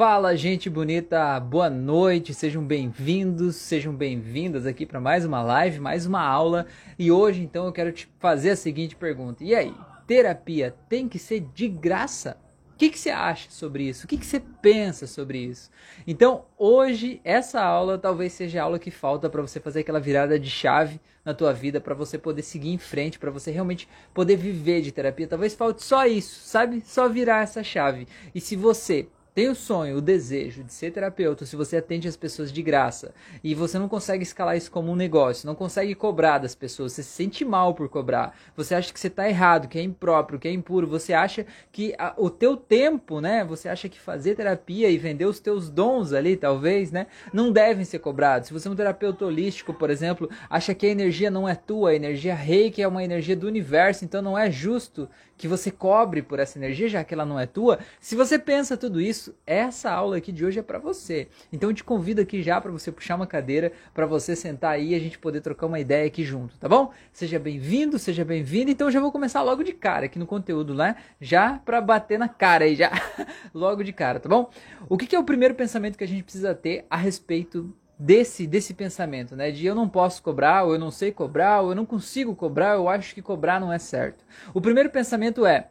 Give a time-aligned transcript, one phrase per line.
[0.00, 6.06] Fala, gente bonita, boa noite, sejam bem-vindos, sejam bem-vindas aqui para mais uma live, mais
[6.06, 6.64] uma aula.
[6.98, 9.74] E hoje, então, eu quero te fazer a seguinte pergunta: E aí,
[10.06, 12.38] terapia tem que ser de graça?
[12.72, 14.06] O que, que você acha sobre isso?
[14.06, 15.70] O que, que você pensa sobre isso?
[16.06, 20.38] Então, hoje, essa aula talvez seja a aula que falta para você fazer aquela virada
[20.38, 24.36] de chave na tua vida, para você poder seguir em frente, para você realmente poder
[24.36, 25.28] viver de terapia.
[25.28, 26.80] Talvez falte só isso, sabe?
[26.86, 28.08] Só virar essa chave.
[28.34, 32.16] E se você tem o sonho, o desejo de ser terapeuta, se você atende as
[32.16, 33.14] pessoas de graça
[33.44, 37.02] e você não consegue escalar isso como um negócio, não consegue cobrar das pessoas, você
[37.02, 40.48] se sente mal por cobrar, você acha que você está errado, que é impróprio, que
[40.48, 44.90] é impuro, você acha que a, o teu tempo, né, você acha que fazer terapia
[44.90, 48.48] e vender os teus dons ali, talvez, né, não devem ser cobrados.
[48.48, 51.90] Se você é um terapeuta holístico, por exemplo, acha que a energia não é tua,
[51.90, 55.08] a energia reiki é uma energia do universo, então não é justo
[55.40, 57.78] que você cobre por essa energia, já que ela não é tua.
[57.98, 61.28] Se você pensa tudo isso, essa aula aqui de hoje é para você.
[61.50, 64.90] Então eu te convido aqui já para você puxar uma cadeira, para você sentar aí
[64.90, 66.92] e a gente poder trocar uma ideia aqui junto, tá bom?
[67.10, 68.70] Seja bem-vindo, seja bem-vindo.
[68.70, 70.96] Então eu já vou começar logo de cara aqui no conteúdo, né?
[71.18, 72.90] Já para bater na cara aí, já
[73.54, 74.50] logo de cara, tá bom?
[74.90, 78.46] O que, que é o primeiro pensamento que a gente precisa ter a respeito desse
[78.46, 79.50] desse pensamento, né?
[79.50, 82.76] De eu não posso cobrar, ou eu não sei cobrar, ou eu não consigo cobrar,
[82.76, 84.24] eu acho que cobrar não é certo.
[84.54, 85.68] O primeiro pensamento é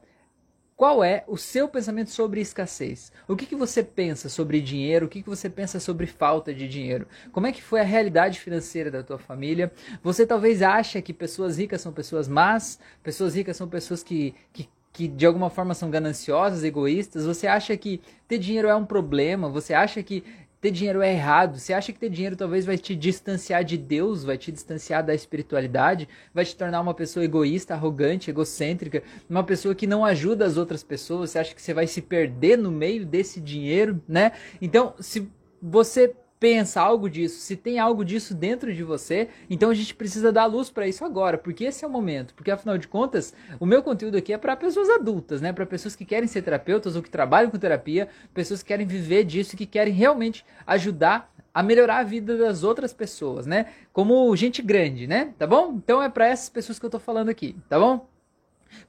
[0.76, 3.12] qual é o seu pensamento sobre escassez?
[3.28, 5.08] O que, que você pensa sobre dinheiro?
[5.08, 7.08] O que, que você pensa sobre falta de dinheiro?
[7.32, 9.74] Como é que foi a realidade financeira da tua família?
[10.04, 14.70] Você talvez acha que pessoas ricas são pessoas más, pessoas ricas são pessoas que, que
[14.92, 19.48] que de alguma forma são gananciosas, egoístas, você acha que ter dinheiro é um problema,
[19.48, 20.24] você acha que
[20.62, 21.58] ter dinheiro é errado.
[21.58, 25.14] Você acha que ter dinheiro talvez vai te distanciar de Deus, vai te distanciar da
[25.14, 30.58] espiritualidade, vai te tornar uma pessoa egoísta, arrogante, egocêntrica, uma pessoa que não ajuda as
[30.58, 31.32] outras pessoas.
[31.32, 34.34] Você acha que você vai se perder no meio desse dinheiro, né?
[34.62, 35.30] Então, se
[35.62, 40.32] você pensa algo disso, se tem algo disso dentro de você, então a gente precisa
[40.32, 42.34] dar luz para isso agora, porque esse é o momento.
[42.34, 45.52] Porque afinal de contas, o meu conteúdo aqui é para pessoas adultas, né?
[45.52, 49.26] Para pessoas que querem ser terapeutas ou que trabalham com terapia, pessoas que querem viver
[49.26, 53.66] disso, que querem realmente ajudar a melhorar a vida das outras pessoas, né?
[53.92, 55.34] Como gente grande, né?
[55.38, 55.74] Tá bom?
[55.74, 58.08] Então é para essas pessoas que eu tô falando aqui, tá bom?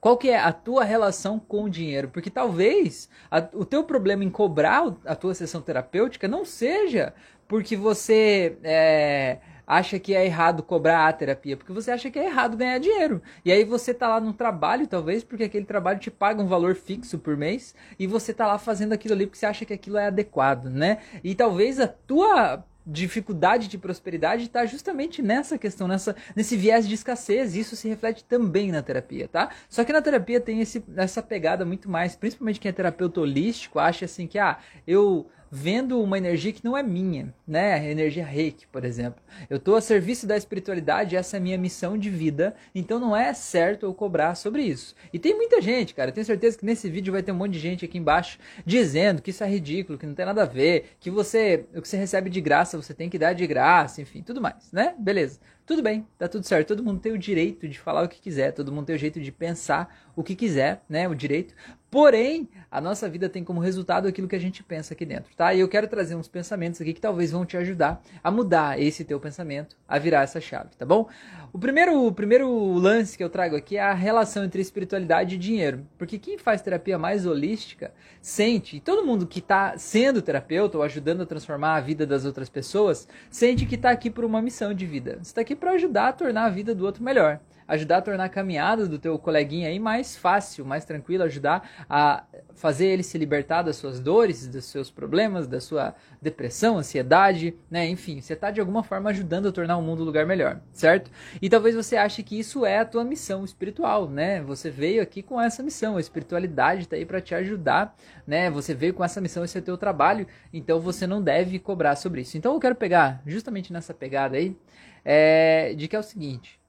[0.01, 2.09] Qual que é a tua relação com o dinheiro?
[2.09, 7.15] Porque talvez a, o teu problema em cobrar a tua sessão terapêutica não seja
[7.51, 12.27] porque você é, acha que é errado cobrar a terapia, porque você acha que é
[12.27, 13.21] errado ganhar dinheiro.
[13.45, 16.77] E aí você tá lá no trabalho, talvez, porque aquele trabalho te paga um valor
[16.77, 19.99] fixo por mês, e você tá lá fazendo aquilo ali porque você acha que aquilo
[19.99, 20.99] é adequado, né?
[21.25, 26.95] E talvez a tua dificuldade de prosperidade está justamente nessa questão, nessa, nesse viés de
[26.95, 27.57] escassez.
[27.57, 29.51] Isso se reflete também na terapia, tá?
[29.69, 33.81] Só que na terapia tem esse, essa pegada muito mais, principalmente quem é terapeuta holístico,
[33.81, 34.57] acha assim que, ah,
[34.87, 37.91] eu vendo uma energia que não é minha, né?
[37.91, 39.21] Energia reiki, por exemplo.
[39.49, 43.17] Eu estou a serviço da espiritualidade, essa é a minha missão de vida, então não
[43.17, 44.95] é certo eu cobrar sobre isso.
[45.13, 47.53] E tem muita gente, cara, eu tenho certeza que nesse vídeo vai ter um monte
[47.53, 50.97] de gente aqui embaixo dizendo que isso é ridículo, que não tem nada a ver,
[51.01, 54.23] que você, o que você recebe de graça, você tem que dar de graça, enfim,
[54.23, 54.95] tudo mais, né?
[54.99, 55.41] Beleza.
[55.71, 56.67] Tudo bem, tá tudo certo.
[56.67, 59.21] Todo mundo tem o direito de falar o que quiser, todo mundo tem o jeito
[59.21, 61.09] de pensar o que quiser, né?
[61.09, 61.55] O direito.
[61.91, 65.53] Porém, a nossa vida tem como resultado aquilo que a gente pensa aqui dentro, tá?
[65.53, 69.05] E eu quero trazer uns pensamentos aqui que talvez vão te ajudar a mudar esse
[69.05, 71.09] teu pensamento, a virar essa chave, tá bom?
[71.53, 75.39] O primeiro, o primeiro lance que eu trago aqui é a relação entre espiritualidade e
[75.39, 75.85] dinheiro.
[75.99, 77.93] Porque quem faz terapia mais holística
[78.23, 82.25] sente, e todo mundo que está sendo terapeuta ou ajudando a transformar a vida das
[82.25, 85.19] outras pessoas, sente que está aqui por uma missão de vida.
[85.21, 88.25] Você está aqui para ajudar a tornar a vida do outro melhor ajudar a tornar
[88.25, 93.17] a caminhada do teu coleguinha aí mais fácil, mais tranquilo, ajudar a fazer ele se
[93.17, 97.89] libertar das suas dores, dos seus problemas, da sua depressão, ansiedade, né?
[97.89, 101.11] Enfim, você está de alguma forma ajudando a tornar o mundo um lugar melhor, certo?
[101.41, 104.43] E talvez você ache que isso é a tua missão espiritual, né?
[104.43, 108.51] Você veio aqui com essa missão, a espiritualidade está aí para te ajudar, né?
[108.51, 111.95] Você veio com essa missão, esse é o teu trabalho, então você não deve cobrar
[111.95, 112.37] sobre isso.
[112.37, 114.57] Então eu quero pegar justamente nessa pegada aí,
[115.05, 116.60] é, de que é o seguinte,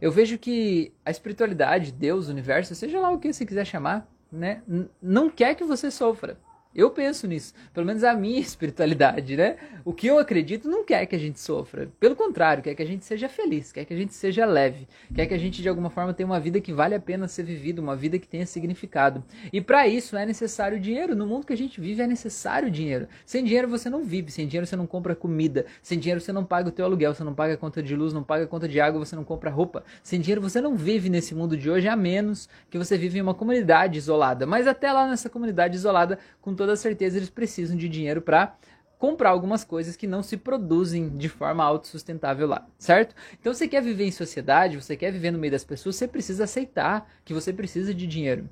[0.00, 4.62] eu vejo que a espiritualidade, Deus, universo, seja lá o que você quiser chamar, né,
[5.00, 6.38] não quer que você sofra.
[6.74, 9.56] Eu penso nisso, pelo menos a minha espiritualidade, né?
[9.84, 11.88] O que eu acredito não quer que a gente sofra.
[12.00, 15.26] Pelo contrário, quer que a gente seja feliz, quer que a gente seja leve, quer
[15.26, 17.80] que a gente de alguma forma tenha uma vida que vale a pena ser vivida,
[17.80, 19.22] uma vida que tenha significado.
[19.52, 21.14] E para isso é necessário dinheiro.
[21.14, 23.06] No mundo que a gente vive é necessário dinheiro.
[23.24, 26.44] Sem dinheiro você não vive, sem dinheiro você não compra comida, sem dinheiro você não
[26.44, 28.66] paga o teu aluguel, você não paga a conta de luz, não paga a conta
[28.66, 29.84] de água, você não compra roupa.
[30.02, 33.22] Sem dinheiro você não vive nesse mundo de hoje, a menos que você vive em
[33.22, 34.46] uma comunidade isolada.
[34.46, 38.56] Mas até lá nessa comunidade isolada, com todo toda certeza eles precisam de dinheiro para
[38.98, 43.14] comprar algumas coisas que não se produzem de forma autossustentável lá, certo?
[43.38, 46.44] Então você quer viver em sociedade, você quer viver no meio das pessoas, você precisa
[46.44, 48.48] aceitar que você precisa de dinheiro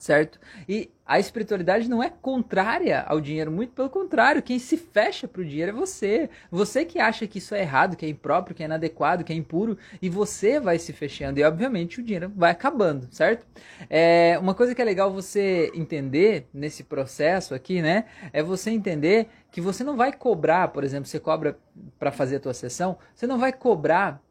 [0.00, 0.40] certo?
[0.66, 5.42] E a espiritualidade não é contrária ao dinheiro, muito pelo contrário, quem se fecha para
[5.42, 6.30] o dinheiro é você.
[6.50, 9.36] Você que acha que isso é errado, que é impróprio, que é inadequado, que é
[9.36, 13.46] impuro, e você vai se fechando, e obviamente o dinheiro vai acabando, certo?
[13.90, 19.28] É, uma coisa que é legal você entender nesse processo aqui, né, é você entender
[19.50, 21.58] que você não vai cobrar, por exemplo, você cobra
[21.98, 24.22] para fazer a tua sessão, você não vai cobrar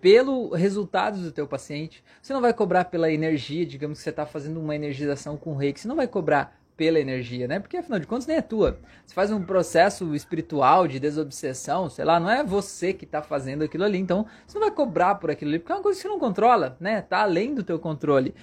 [0.00, 2.02] pelo resultado do teu paciente.
[2.22, 5.80] Você não vai cobrar pela energia, digamos que você está fazendo uma energização com reiki,
[5.80, 7.60] você não vai cobrar pela energia, né?
[7.60, 8.78] Porque afinal de contas nem é tua.
[9.04, 13.62] Você faz um processo espiritual de desobsessão, sei lá, não é você que está fazendo
[13.62, 13.98] aquilo ali.
[13.98, 16.18] Então, você não vai cobrar por aquilo ali, porque é uma coisa que você não
[16.18, 17.02] controla, né?
[17.02, 18.34] Tá além do teu controle.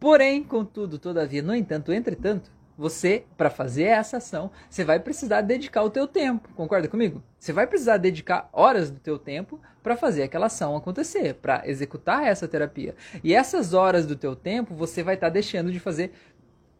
[0.00, 5.82] Porém, contudo, todavia, no entanto, entretanto, você, para fazer essa ação, você vai precisar dedicar
[5.82, 6.48] o teu tempo.
[6.54, 7.22] Concorda comigo?
[7.38, 12.26] Você vai precisar dedicar horas do teu tempo para fazer aquela ação acontecer, para executar
[12.26, 12.94] essa terapia.
[13.22, 16.12] E essas horas do teu tempo, você vai estar tá deixando de fazer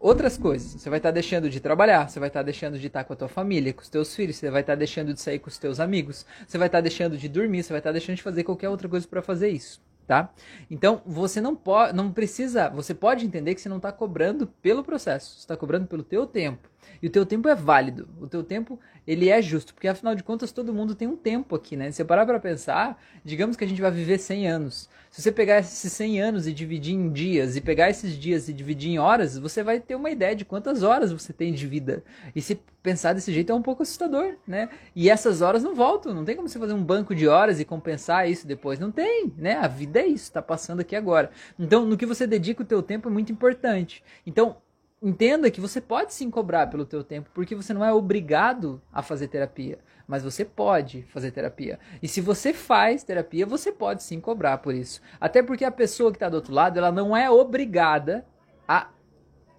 [0.00, 0.81] outras coisas.
[0.81, 3.12] Você vai estar tá deixando de trabalhar, você vai estar tá deixando de estar com
[3.12, 5.58] a tua família, com os teus filhos, você vai estar deixando de sair com os
[5.58, 8.69] teus amigos, você vai estar deixando de dormir, você vai estar deixando de fazer qualquer
[8.69, 10.31] outra coisa para fazer isso tá?
[10.71, 14.85] Então você não pode, não precisa, você pode entender que você não está cobrando pelo
[14.85, 16.69] processo, está cobrando pelo teu tempo.
[17.02, 20.22] E o teu tempo é válido, o teu tempo ele é justo, porque afinal de
[20.22, 21.90] contas todo mundo tem um tempo aqui, né?
[21.90, 24.88] Se você parar para pensar, digamos que a gente vai viver 100 anos.
[25.10, 28.52] Se você pegar esses 100 anos e dividir em dias, e pegar esses dias e
[28.52, 32.02] dividir em horas, você vai ter uma ideia de quantas horas você tem de vida.
[32.34, 34.69] E se pensar desse jeito é um pouco assustador, né?
[34.94, 37.64] E essas horas não voltam, não tem como você fazer um banco de horas e
[37.64, 38.81] compensar isso depois.
[38.81, 39.54] Não tem, né?
[39.54, 41.31] A vida é isso, está passando aqui agora.
[41.58, 44.02] Então, no que você dedica o teu tempo é muito importante.
[44.26, 44.56] Então,
[45.05, 49.03] entenda que você pode sim cobrar pelo teu tempo, porque você não é obrigado a
[49.03, 49.79] fazer terapia,
[50.09, 51.79] mas você pode fazer terapia.
[52.03, 55.03] E se você faz terapia, você pode sim cobrar por isso.
[55.21, 58.25] Até porque a pessoa que está do outro lado, ela não é obrigada
[58.67, 58.89] a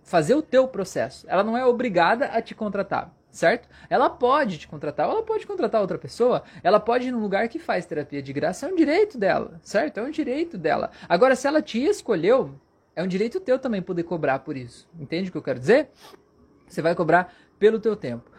[0.04, 1.28] fazer o teu processo.
[1.30, 3.70] Ela não é obrigada a te contratar, certo?
[3.88, 7.60] Ela pode te contratar, ela pode contratar outra pessoa, ela pode ir num lugar que
[7.60, 10.00] faz terapia de graça, é um direito dela, certo?
[10.00, 10.90] É um direito dela.
[11.08, 12.60] Agora, se ela te escolheu,
[12.96, 14.88] é um direito teu também poder cobrar por isso.
[15.00, 15.90] Entende o que eu quero dizer?
[16.68, 18.30] Você vai cobrar pelo teu tempo.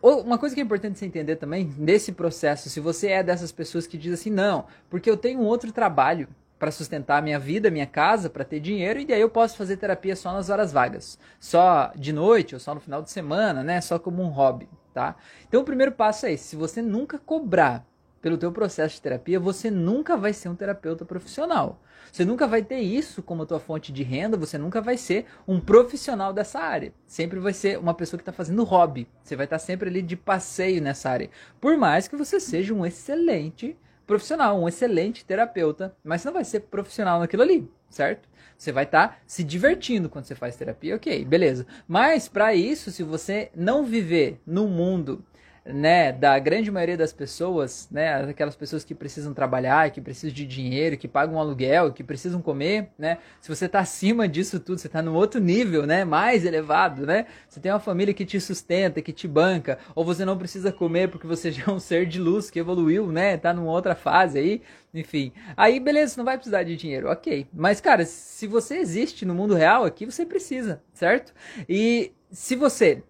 [0.00, 3.86] Uma coisa que é importante você entender também, nesse processo, se você é dessas pessoas
[3.86, 6.28] que diz assim, não, porque eu tenho um outro trabalho
[6.58, 9.78] para sustentar a minha vida, minha casa, para ter dinheiro, e daí eu posso fazer
[9.78, 13.80] terapia só nas horas vagas, só de noite ou só no final de semana, né,
[13.80, 15.16] só como um hobby, tá?
[15.48, 17.86] Então o primeiro passo é esse, se você nunca cobrar
[18.24, 21.82] pelo teu processo de terapia, você nunca vai ser um terapeuta profissional.
[22.10, 25.60] Você nunca vai ter isso como tua fonte de renda, você nunca vai ser um
[25.60, 26.94] profissional dessa área.
[27.06, 29.06] Sempre vai ser uma pessoa que está fazendo hobby.
[29.22, 31.28] Você vai estar tá sempre ali de passeio nessa área.
[31.60, 33.76] Por mais que você seja um excelente
[34.06, 38.26] profissional, um excelente terapeuta, mas você não vai ser profissional naquilo ali, certo?
[38.56, 41.66] Você vai estar tá se divertindo quando você faz terapia, ok, beleza.
[41.86, 45.22] Mas para isso, se você não viver no mundo
[45.64, 50.46] né, da grande maioria das pessoas, né, aquelas pessoas que precisam trabalhar, que precisam de
[50.46, 54.78] dinheiro, que pagam um aluguel, que precisam comer, né, se você está acima disso tudo,
[54.78, 58.38] você está no outro nível, né, mais elevado, né, você tem uma família que te
[58.38, 62.04] sustenta, que te banca, ou você não precisa comer porque você já é um ser
[62.04, 66.26] de luz que evoluiu, né, tá numa outra fase aí, enfim, aí beleza, você não
[66.26, 70.26] vai precisar de dinheiro, ok, mas cara, se você existe no mundo real aqui, você
[70.26, 71.32] precisa, certo?
[71.66, 73.02] E se você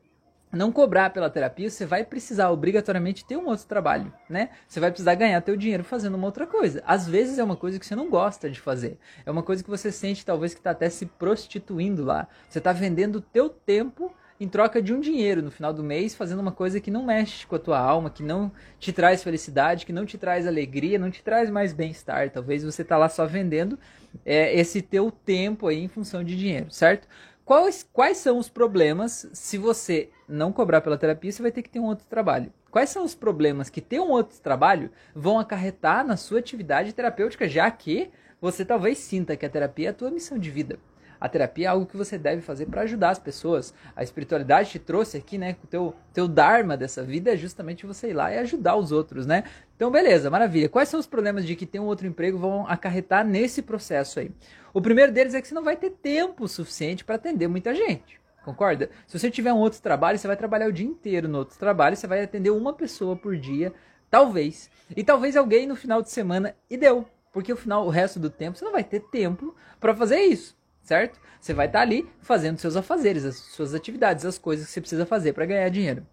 [0.55, 4.51] não cobrar pela terapia, você vai precisar obrigatoriamente ter um outro trabalho, né?
[4.69, 6.83] Você vai precisar ganhar teu dinheiro fazendo uma outra coisa.
[6.87, 8.99] Às vezes é uma coisa que você não gosta de fazer.
[9.27, 12.29] É uma coisa que você sente talvez que está até se prostituindo lá.
[12.49, 16.15] Você está vendendo o teu tempo em troca de um dinheiro no final do mês,
[16.15, 19.87] fazendo uma coisa que não mexe com a tua alma, que não te traz felicidade,
[19.87, 22.31] que não te traz alegria, não te traz mais bem-estar.
[22.31, 23.79] Talvez você está lá só vendendo
[24.25, 27.07] é, esse teu tempo aí em função de dinheiro, certo?
[27.45, 31.71] Quais, quais são os problemas se você não cobrar pela terapia, você vai ter que
[31.71, 32.53] ter um outro trabalho?
[32.71, 37.49] Quais são os problemas que ter um outro trabalho vão acarretar na sua atividade terapêutica,
[37.49, 40.79] já que você talvez sinta que a terapia é a tua missão de vida?
[41.21, 43.73] A terapia é algo que você deve fazer para ajudar as pessoas.
[43.97, 45.57] A espiritualidade te trouxe aqui, né?
[45.65, 49.25] O teu, teu dharma dessa vida é justamente você ir lá e ajudar os outros,
[49.25, 49.45] né?
[49.75, 50.69] Então, beleza, maravilha.
[50.69, 54.31] Quais são os problemas de que ter um outro emprego vão acarretar nesse processo aí?
[54.75, 58.21] O primeiro deles é que você não vai ter tempo suficiente para atender muita gente.
[58.45, 58.91] Concorda?
[59.07, 61.97] Se você tiver um outro trabalho, você vai trabalhar o dia inteiro no outro trabalho,
[61.97, 63.73] você vai atender uma pessoa por dia,
[64.11, 64.71] talvez.
[64.97, 67.07] E talvez alguém no final de semana e deu.
[67.33, 70.57] Porque o final, o resto do tempo, você não vai ter tempo para fazer isso
[70.85, 71.19] certo?
[71.41, 74.81] Você vai estar tá ali fazendo seus afazeres, as suas atividades, as coisas que você
[74.81, 76.07] precisa fazer para ganhar dinheiro.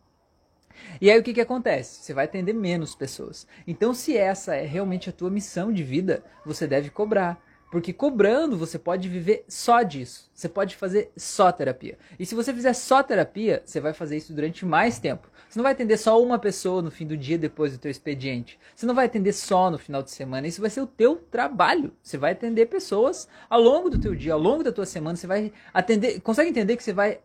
[1.00, 2.03] E aí o que, que acontece?
[2.03, 3.45] Você vai atender menos pessoas.
[3.67, 7.39] Então, se essa é realmente a tua missão de vida, você deve cobrar.
[7.71, 10.29] Porque cobrando você pode viver só disso.
[10.33, 11.97] Você pode fazer só terapia.
[12.19, 15.29] E se você fizer só terapia, você vai fazer isso durante mais tempo.
[15.47, 18.59] Você não vai atender só uma pessoa no fim do dia depois do teu expediente.
[18.75, 20.47] Você não vai atender só no final de semana.
[20.47, 21.93] Isso vai ser o teu trabalho.
[22.03, 25.15] Você vai atender pessoas ao longo do teu dia, ao longo da tua semana.
[25.15, 26.19] Você vai atender.
[26.19, 27.21] Consegue entender que você vai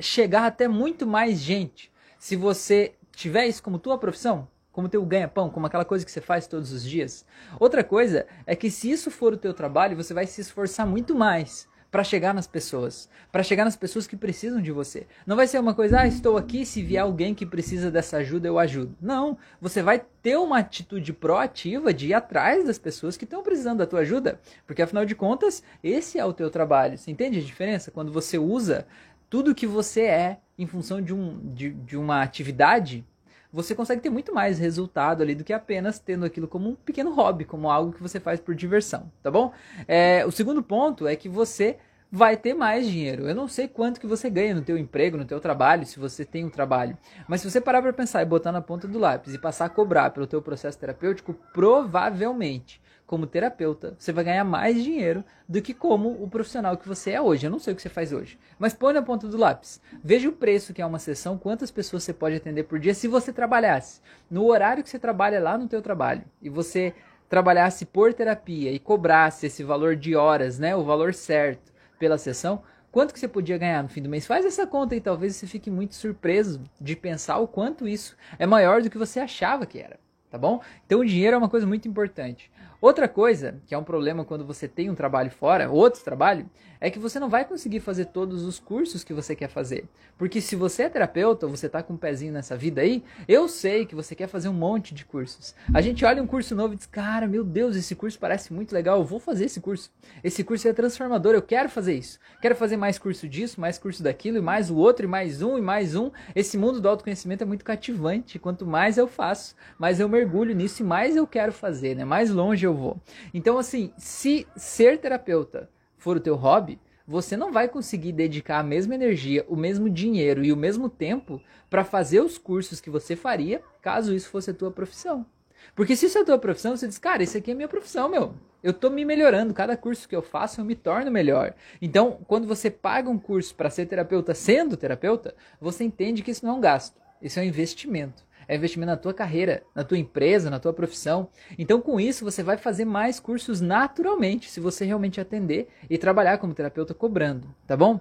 [0.00, 4.48] chegar até muito mais gente se você tiver isso como tua profissão?
[4.72, 7.24] Como teu ganha-pão, como aquela coisa que você faz todos os dias.
[7.58, 11.14] Outra coisa é que se isso for o teu trabalho, você vai se esforçar muito
[11.14, 15.06] mais para chegar nas pessoas, para chegar nas pessoas que precisam de você.
[15.26, 18.46] Não vai ser uma coisa, ah, estou aqui, se vier alguém que precisa dessa ajuda,
[18.46, 18.94] eu ajudo.
[19.00, 23.78] Não, você vai ter uma atitude proativa de ir atrás das pessoas que estão precisando
[23.78, 26.96] da tua ajuda, porque afinal de contas, esse é o teu trabalho.
[26.96, 28.86] Você entende a diferença quando você usa
[29.28, 33.04] tudo que você é em função de, um, de, de uma atividade
[33.52, 37.12] você consegue ter muito mais resultado ali do que apenas tendo aquilo como um pequeno
[37.12, 39.52] hobby, como algo que você faz por diversão, tá bom?
[39.88, 41.76] É, o segundo ponto é que você
[42.10, 43.28] vai ter mais dinheiro.
[43.28, 46.24] Eu não sei quanto que você ganha no teu emprego, no teu trabalho, se você
[46.24, 46.98] tem um trabalho.
[47.28, 49.70] Mas se você parar para pensar e botar na ponta do lápis e passar a
[49.70, 52.80] cobrar pelo teu processo terapêutico, provavelmente
[53.10, 57.20] como terapeuta, você vai ganhar mais dinheiro do que como o profissional que você é
[57.20, 57.44] hoje.
[57.44, 59.80] Eu não sei o que você faz hoje, mas põe na ponta do lápis.
[60.04, 63.08] Veja o preço que é uma sessão, quantas pessoas você pode atender por dia se
[63.08, 64.00] você trabalhasse
[64.30, 66.94] no horário que você trabalha lá no teu trabalho e você
[67.28, 72.62] trabalhasse por terapia e cobrasse esse valor de horas, né, o valor certo pela sessão,
[72.92, 74.24] quanto que você podia ganhar no fim do mês?
[74.24, 78.46] Faz essa conta e talvez você fique muito surpreso de pensar o quanto isso é
[78.46, 79.98] maior do que você achava que era,
[80.30, 80.60] tá bom?
[80.86, 82.50] Então o dinheiro é uma coisa muito importante.
[82.80, 86.48] Outra coisa, que é um problema quando você tem um trabalho fora, outro trabalho,
[86.80, 89.84] é que você não vai conseguir fazer todos os cursos que você quer fazer.
[90.16, 93.84] Porque se você é terapeuta, você está com um pezinho nessa vida aí, eu sei
[93.84, 95.54] que você quer fazer um monte de cursos.
[95.74, 98.72] A gente olha um curso novo e diz, cara, meu Deus, esse curso parece muito
[98.72, 99.90] legal, eu vou fazer esse curso.
[100.24, 102.18] Esse curso é transformador, eu quero fazer isso.
[102.40, 105.58] Quero fazer mais curso disso, mais curso daquilo, e mais o outro, e mais um,
[105.58, 106.10] e mais um.
[106.34, 108.38] Esse mundo do autoconhecimento é muito cativante.
[108.38, 112.04] Quanto mais eu faço, mais eu mergulho nisso e mais eu quero fazer, né?
[112.04, 112.98] Mais longe eu vou.
[113.34, 115.68] Então, assim, se ser terapeuta
[116.00, 120.44] for o teu hobby, você não vai conseguir dedicar a mesma energia, o mesmo dinheiro
[120.44, 124.54] e o mesmo tempo para fazer os cursos que você faria caso isso fosse a
[124.54, 125.26] tua profissão.
[125.74, 128.08] Porque se isso é a tua profissão, você diz, cara, isso aqui é minha profissão,
[128.08, 128.34] meu.
[128.62, 131.54] Eu estou me melhorando, cada curso que eu faço eu me torno melhor.
[131.82, 136.44] Então, quando você paga um curso para ser terapeuta sendo terapeuta, você entende que isso
[136.44, 139.96] não é um gasto, isso é um investimento é investimento na tua carreira, na tua
[139.96, 141.28] empresa, na tua profissão.
[141.56, 146.36] Então, com isso, você vai fazer mais cursos naturalmente, se você realmente atender e trabalhar
[146.38, 148.00] como terapeuta cobrando, tá bom?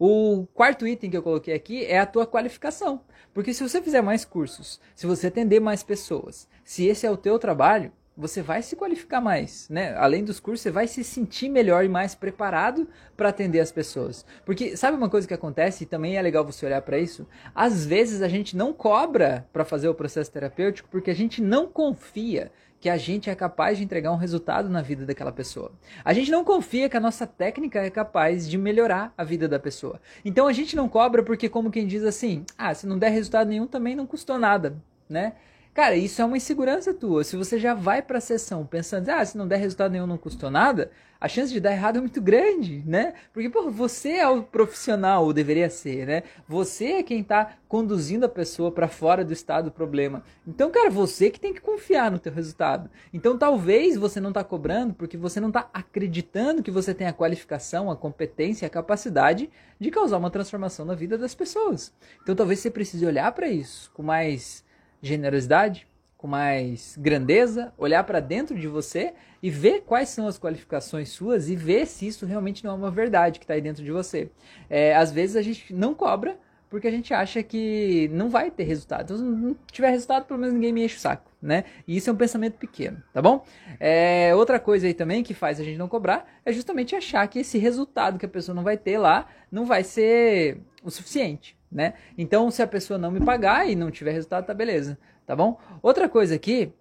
[0.00, 3.00] O quarto item que eu coloquei aqui é a tua qualificação.
[3.32, 7.16] Porque se você fizer mais cursos, se você atender mais pessoas, se esse é o
[7.16, 9.94] teu trabalho, você vai se qualificar mais, né?
[9.96, 14.24] Além dos cursos, você vai se sentir melhor e mais preparado para atender as pessoas.
[14.44, 17.26] Porque sabe uma coisa que acontece e também é legal você olhar para isso?
[17.54, 21.66] Às vezes a gente não cobra para fazer o processo terapêutico porque a gente não
[21.66, 25.72] confia que a gente é capaz de entregar um resultado na vida daquela pessoa.
[26.04, 29.58] A gente não confia que a nossa técnica é capaz de melhorar a vida da
[29.58, 30.00] pessoa.
[30.24, 33.48] Então a gente não cobra porque como quem diz assim: "Ah, se não der resultado
[33.48, 34.76] nenhum também não custou nada",
[35.08, 35.34] né?
[35.76, 37.22] Cara, isso é uma insegurança tua.
[37.22, 40.16] Se você já vai para a sessão pensando, ah, se não der resultado nenhum, não
[40.16, 40.90] custou nada,
[41.20, 43.12] a chance de dar errado é muito grande, né?
[43.30, 46.22] Porque, pô, você é o profissional, ou deveria ser, né?
[46.48, 50.24] Você é quem está conduzindo a pessoa para fora do estado do problema.
[50.46, 52.88] Então, cara, você que tem que confiar no teu resultado.
[53.12, 57.12] Então, talvez você não está cobrando porque você não está acreditando que você tem a
[57.12, 61.92] qualificação, a competência, a capacidade de causar uma transformação na vida das pessoas.
[62.22, 64.64] Então, talvez você precise olhar para isso com mais
[65.06, 65.86] generosidade,
[66.16, 71.48] com mais grandeza, olhar para dentro de você e ver quais são as qualificações suas
[71.48, 74.30] e ver se isso realmente não é uma verdade que está aí dentro de você.
[74.68, 78.64] É, às vezes a gente não cobra porque a gente acha que não vai ter
[78.64, 79.04] resultado.
[79.04, 81.64] Então, se não tiver resultado, pelo menos ninguém me enche o saco, né?
[81.86, 83.44] E isso é um pensamento pequeno, tá bom?
[83.78, 87.38] É, outra coisa aí também que faz a gente não cobrar é justamente achar que
[87.38, 91.94] esse resultado que a pessoa não vai ter lá não vai ser o suficiente né?
[92.16, 95.58] Então, se a pessoa não me pagar e não tiver resultado, tá beleza, tá bom?
[95.82, 96.72] Outra coisa aqui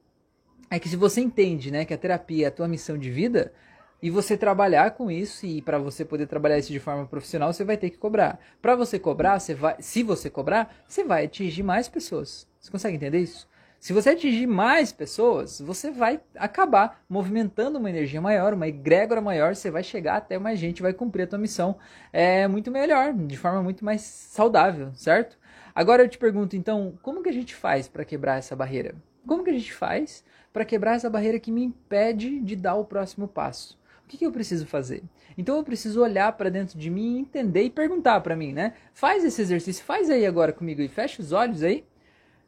[0.69, 3.53] é que se você entende, né, que a terapia é a tua missão de vida
[4.01, 7.63] e você trabalhar com isso e para você poder trabalhar isso de forma profissional, você
[7.63, 8.39] vai ter que cobrar.
[8.61, 12.47] Para você cobrar, você vai, se você cobrar, você vai atingir mais pessoas.
[12.59, 13.47] Você consegue entender isso?
[13.85, 19.55] Se você atingir mais pessoas, você vai acabar movimentando uma energia maior, uma egrégora maior,
[19.55, 21.77] você vai chegar até mais gente, vai cumprir a tua missão
[22.11, 25.37] é, muito melhor, de forma muito mais saudável, certo?
[25.75, 28.95] Agora eu te pergunto, então, como que a gente faz para quebrar essa barreira?
[29.23, 32.85] Como que a gente faz para quebrar essa barreira que me impede de dar o
[32.85, 33.79] próximo passo?
[34.03, 35.03] O que, que eu preciso fazer?
[35.37, 38.73] Então eu preciso olhar para dentro de mim, entender e perguntar para mim, né?
[38.95, 41.85] Faz esse exercício, faz aí agora comigo e fecha os olhos aí,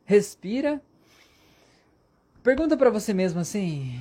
[0.04, 0.82] respira,
[2.48, 4.00] pergunta para você mesmo assim: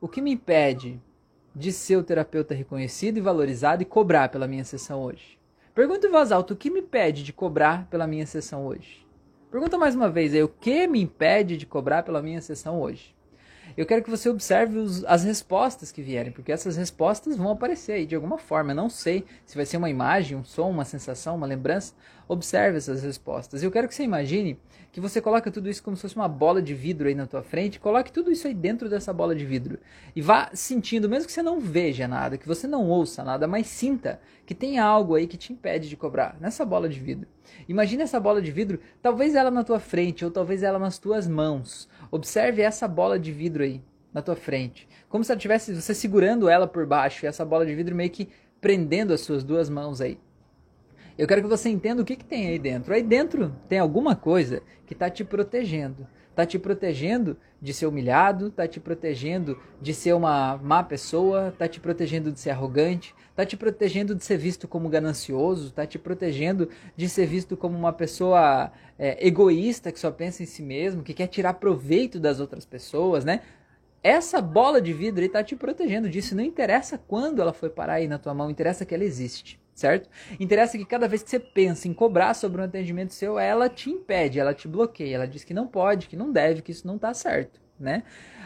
[0.00, 0.98] o que me impede
[1.54, 5.38] de ser o terapeuta reconhecido e valorizado e cobrar pela minha sessão hoje?
[5.74, 9.06] Pergunta em voz alta: o que me impede de cobrar pela minha sessão hoje?
[9.50, 13.14] Pergunta mais uma vez aí: o que me impede de cobrar pela minha sessão hoje?
[13.76, 17.92] Eu quero que você observe os, as respostas que vierem, porque essas respostas vão aparecer
[17.92, 18.72] aí de alguma forma.
[18.72, 21.94] Eu não sei se vai ser uma imagem, um som, uma sensação, uma lembrança.
[22.28, 23.62] Observe essas respostas.
[23.62, 24.58] Eu quero que você imagine
[24.92, 27.42] que você coloca tudo isso como se fosse uma bola de vidro aí na tua
[27.42, 29.78] frente, coloque tudo isso aí dentro dessa bola de vidro
[30.14, 33.66] e vá sentindo, mesmo que você não veja nada, que você não ouça nada, mas
[33.66, 37.26] sinta que tem algo aí que te impede de cobrar nessa bola de vidro.
[37.66, 41.26] Imagine essa bola de vidro, talvez ela na tua frente ou talvez ela nas tuas
[41.26, 41.88] mãos.
[42.12, 46.46] Observe essa bola de vidro aí na tua frente, como se ela tivesse você segurando
[46.46, 48.28] ela por baixo e essa bola de vidro meio que
[48.60, 50.18] prendendo as suas duas mãos aí.
[51.16, 52.92] Eu quero que você entenda o que, que tem aí dentro.
[52.92, 56.06] Aí dentro tem alguma coisa que está te protegendo.
[56.32, 61.68] Está te protegendo de ser humilhado, está te protegendo de ser uma má pessoa, está
[61.68, 65.98] te protegendo de ser arrogante, está te protegendo de ser visto como ganancioso, está te
[65.98, 71.02] protegendo de ser visto como uma pessoa é, egoísta que só pensa em si mesmo,
[71.02, 73.42] que quer tirar proveito das outras pessoas, né?
[74.02, 76.34] Essa bola de vidro está te protegendo disso.
[76.34, 80.08] Não interessa quando ela foi parar aí na tua mão, interessa que ela existe certo?
[80.38, 83.90] Interessa que cada vez que você pensa em cobrar sobre um atendimento seu, ela te
[83.90, 86.96] impede, ela te bloqueia, ela diz que não pode, que não deve, que isso não
[86.96, 88.04] está certo, né?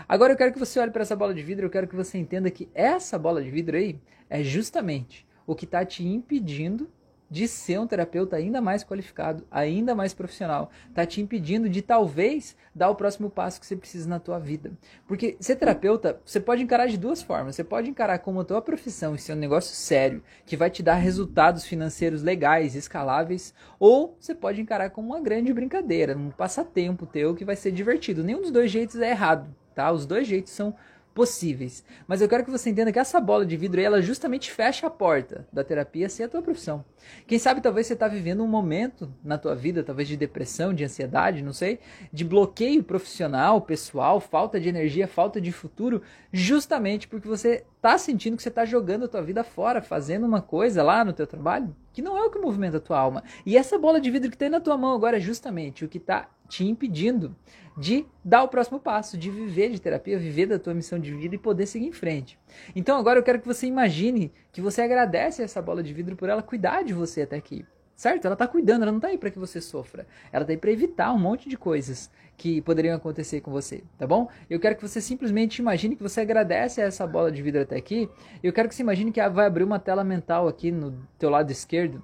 [0.09, 2.17] Agora eu quero que você olhe para essa bola de vidro, eu quero que você
[2.17, 4.01] entenda que essa bola de vidro aí
[4.31, 6.91] é justamente o que está te impedindo
[7.31, 10.71] de ser um terapeuta ainda mais qualificado, ainda mais profissional.
[10.95, 14.73] Tá te impedindo de talvez dar o próximo passo que você precisa na tua vida.
[15.07, 17.57] Porque ser terapeuta, você pode encarar de duas formas.
[17.57, 20.83] Você pode encarar como a tua profissão e ser um negócio sério, que vai te
[20.83, 27.07] dar resultados financeiros legais, escaláveis, ou você pode encarar como uma grande brincadeira, um passatempo
[27.07, 28.23] teu que vai ser divertido.
[28.23, 29.91] Nenhum dos dois jeitos é errado, tá?
[29.91, 30.75] Os dois jeitos são
[31.17, 31.83] possíveis.
[32.07, 34.91] Mas eu quero que você entenda que essa bola de vidro ela justamente fecha a
[34.91, 36.85] porta da terapia ser a tua profissão.
[37.27, 40.85] Quem sabe talvez você está vivendo um momento na tua vida, talvez de depressão, de
[40.85, 41.81] ansiedade, não sei,
[42.13, 48.37] de bloqueio profissional, pessoal, falta de energia, falta de futuro, justamente porque você está sentindo
[48.37, 51.75] que você está jogando a tua vida fora, fazendo uma coisa lá no teu trabalho
[51.97, 53.25] que não é o que movimenta a tua alma.
[53.47, 55.97] E essa bola de vidro que tem na tua mão agora é justamente o que
[55.97, 57.35] está te impedindo
[57.77, 61.35] de dar o próximo passo, de viver de terapia, viver da tua missão de vida
[61.35, 62.39] e poder seguir em frente.
[62.75, 66.29] Então agora eu quero que você imagine que você agradece essa bola de vidro por
[66.29, 67.65] ela cuidar de você até aqui.
[67.95, 68.27] Certo?
[68.27, 70.07] Ela está cuidando, ela não está aí para que você sofra.
[70.31, 74.07] Ela está aí para evitar um monte de coisas que poderiam acontecer com você, tá
[74.07, 74.29] bom?
[74.51, 77.77] Eu quero que você simplesmente imagine que você agradece a essa bola de vidro até
[77.77, 78.11] aqui.
[78.43, 81.51] Eu quero que você imagine que vai abrir uma tela mental aqui no teu lado
[81.51, 82.03] esquerdo.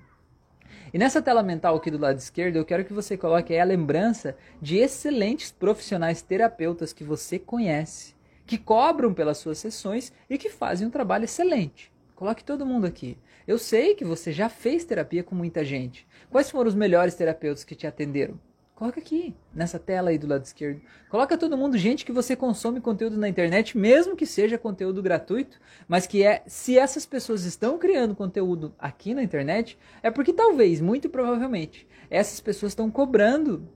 [0.92, 4.36] E nessa tela mental aqui do lado esquerdo, eu quero que você coloque a lembrança
[4.60, 10.86] de excelentes profissionais terapeutas que você conhece, que cobram pelas suas sessões e que fazem
[10.86, 11.90] um trabalho excelente.
[12.14, 13.16] Coloque todo mundo aqui.
[13.46, 16.06] Eu sei que você já fez terapia com muita gente.
[16.30, 18.38] Quais foram os melhores terapeutas que te atenderam?
[18.82, 20.80] Coloca aqui, nessa tela aí do lado esquerdo.
[21.08, 25.60] Coloca todo mundo, gente que você consome conteúdo na internet, mesmo que seja conteúdo gratuito,
[25.86, 30.80] mas que é, se essas pessoas estão criando conteúdo aqui na internet, é porque talvez,
[30.80, 33.68] muito provavelmente, essas pessoas estão cobrando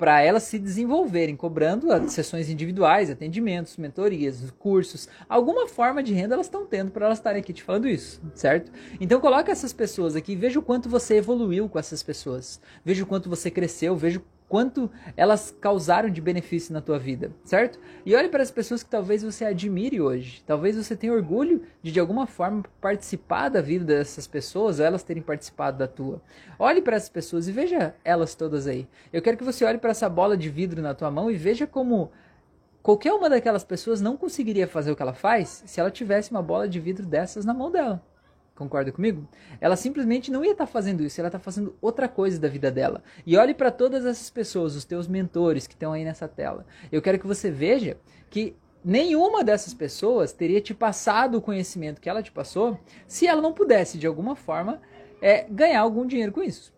[0.00, 6.46] para elas se desenvolverem, cobrando sessões individuais, atendimentos, mentorias, cursos, alguma forma de renda elas
[6.46, 8.72] estão tendo para elas estarem aqui te falando isso, certo?
[8.98, 13.06] Então coloca essas pessoas aqui, veja o quanto você evoluiu com essas pessoas, veja o
[13.06, 17.78] quanto você cresceu, veja quanto elas causaram de benefício na tua vida, certo?
[18.04, 20.42] E olhe para as pessoas que talvez você admire hoje.
[20.44, 25.22] Talvez você tenha orgulho de de alguma forma participar da vida dessas pessoas, elas terem
[25.22, 26.20] participado da tua.
[26.58, 28.88] Olhe para essas pessoas e veja elas todas aí.
[29.12, 31.64] Eu quero que você olhe para essa bola de vidro na tua mão e veja
[31.64, 32.10] como
[32.82, 36.42] qualquer uma daquelas pessoas não conseguiria fazer o que ela faz se ela tivesse uma
[36.42, 38.02] bola de vidro dessas na mão dela.
[38.60, 39.26] Concorda comigo?
[39.58, 42.70] Ela simplesmente não ia estar tá fazendo isso, ela está fazendo outra coisa da vida
[42.70, 43.02] dela.
[43.24, 46.66] E olhe para todas essas pessoas, os teus mentores que estão aí nessa tela.
[46.92, 47.96] Eu quero que você veja
[48.28, 53.40] que nenhuma dessas pessoas teria te passado o conhecimento que ela te passou se ela
[53.40, 54.82] não pudesse, de alguma forma,
[55.22, 56.70] é, ganhar algum dinheiro com isso.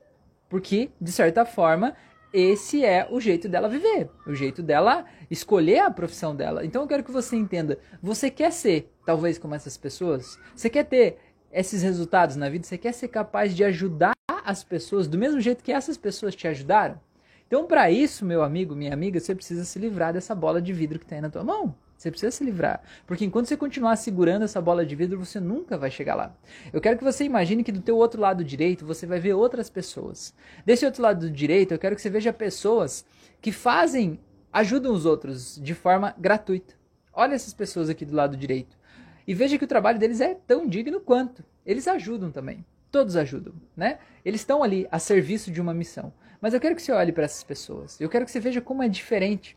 [0.49, 1.97] Porque, de certa forma,
[2.33, 6.65] esse é o jeito dela viver, o jeito dela escolher a profissão dela.
[6.65, 10.39] Então eu quero que você entenda, você quer ser talvez como essas pessoas?
[10.55, 11.19] Você quer ter
[11.53, 12.65] esses resultados na vida?
[12.65, 14.13] Você quer ser capaz de ajudar
[14.45, 16.99] as pessoas do mesmo jeito que essas pessoas te ajudaram?
[17.47, 20.99] Então, para isso, meu amigo, minha amiga, você precisa se livrar dessa bola de vidro
[20.99, 21.75] que tem na tua mão.
[22.03, 22.83] Você precisa se livrar.
[23.07, 26.35] Porque enquanto você continuar segurando essa bola de vidro, você nunca vai chegar lá.
[26.73, 29.71] Eu quero que você imagine que do teu outro lado direito, você vai ver outras
[29.71, 30.35] pessoas.
[30.65, 33.05] Desse outro lado direito, eu quero que você veja pessoas
[33.41, 34.19] que fazem,
[34.53, 36.75] ajudam os outros de forma gratuita.
[37.13, 38.77] Olha essas pessoas aqui do lado direito.
[39.27, 41.45] E veja que o trabalho deles é tão digno quanto.
[41.65, 42.65] Eles ajudam também.
[42.91, 43.99] Todos ajudam, né?
[44.25, 46.13] Eles estão ali a serviço de uma missão.
[46.41, 48.01] Mas eu quero que você olhe para essas pessoas.
[48.01, 49.57] Eu quero que você veja como é diferente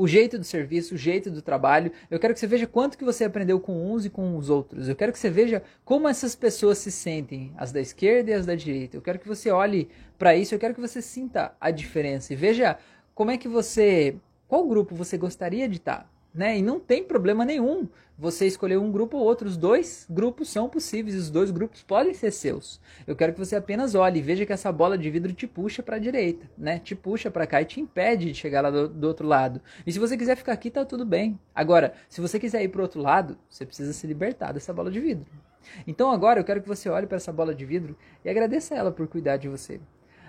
[0.00, 1.92] o jeito do serviço, o jeito do trabalho.
[2.10, 4.88] Eu quero que você veja quanto que você aprendeu com uns e com os outros.
[4.88, 8.46] Eu quero que você veja como essas pessoas se sentem, as da esquerda e as
[8.46, 8.96] da direita.
[8.96, 12.36] Eu quero que você olhe para isso, eu quero que você sinta a diferença e
[12.36, 12.78] veja
[13.14, 14.16] como é que você,
[14.48, 16.58] qual grupo você gostaria de estar né?
[16.58, 19.48] E não tem problema nenhum você escolher um grupo ou outro.
[19.48, 22.80] Os dois grupos são possíveis, os dois grupos podem ser seus.
[23.06, 25.82] Eu quero que você apenas olhe e veja que essa bola de vidro te puxa
[25.82, 26.78] para a direita, né?
[26.78, 29.60] Te puxa para cá e te impede de chegar lá do, do, outro lado.
[29.86, 31.38] E se você quiser ficar aqui, tá tudo bem.
[31.54, 34.90] Agora, se você quiser ir para o outro lado, você precisa se libertar dessa bola
[34.90, 35.26] de vidro.
[35.86, 38.78] Então agora eu quero que você olhe para essa bola de vidro e agradeça a
[38.78, 39.80] ela por cuidar de você.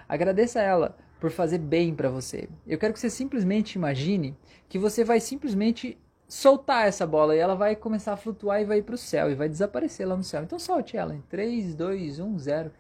[0.08, 2.50] Agradeça a ela por fazer bem para você.
[2.66, 4.36] Eu quero que você simplesmente imagine
[4.68, 5.96] que você vai simplesmente
[6.28, 9.30] soltar essa bola e ela vai começar a flutuar e vai ir para o céu
[9.30, 10.42] e vai desaparecer lá no céu.
[10.42, 12.72] Então solte ela em 3, 2, 1, 0.